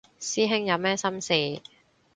[0.19, 1.61] 師兄有咩心事